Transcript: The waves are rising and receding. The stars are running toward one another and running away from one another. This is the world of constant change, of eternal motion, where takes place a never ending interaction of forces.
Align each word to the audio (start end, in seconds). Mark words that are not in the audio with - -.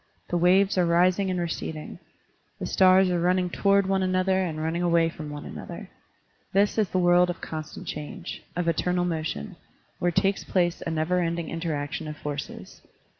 The 0.29 0.37
waves 0.37 0.79
are 0.79 0.85
rising 0.87 1.29
and 1.29 1.39
receding. 1.39 1.99
The 2.57 2.65
stars 2.65 3.11
are 3.11 3.19
running 3.19 3.51
toward 3.51 3.85
one 3.85 4.01
another 4.01 4.39
and 4.41 4.59
running 4.59 4.81
away 4.81 5.09
from 5.09 5.29
one 5.29 5.45
another. 5.45 5.91
This 6.53 6.79
is 6.79 6.89
the 6.89 6.97
world 6.97 7.29
of 7.29 7.39
constant 7.39 7.85
change, 7.85 8.41
of 8.55 8.67
eternal 8.67 9.05
motion, 9.05 9.57
where 9.99 10.09
takes 10.09 10.43
place 10.43 10.81
a 10.81 10.89
never 10.89 11.19
ending 11.19 11.51
interaction 11.51 12.07
of 12.07 12.17
forces. 12.17 12.81